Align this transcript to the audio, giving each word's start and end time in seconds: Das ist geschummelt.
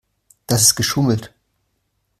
Das 0.47 0.63
ist 0.63 0.73
geschummelt. 0.75 1.31